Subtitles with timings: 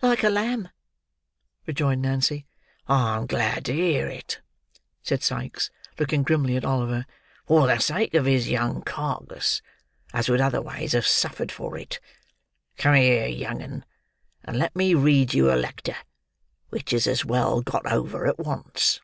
[0.00, 0.68] "Like a lamb,"
[1.66, 2.46] rejoined Nancy.
[2.86, 4.40] "I'm glad to hear it,"
[5.02, 7.04] said Sikes, looking grimly at Oliver;
[7.48, 9.60] "for the sake of his young carcase:
[10.14, 11.98] as would otherways have suffered for it.
[12.76, 13.84] Come here, young 'un;
[14.44, 15.96] and let me read you a lectur',
[16.68, 19.00] which is as well got over at once."